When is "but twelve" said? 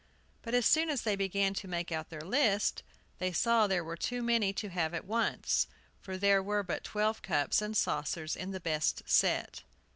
6.63-7.21